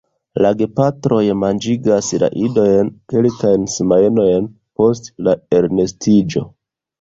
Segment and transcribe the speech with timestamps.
[0.43, 4.49] La gepatroj manĝigas la idojn kelkajn semajnojn
[4.81, 6.45] post la elnestiĝo.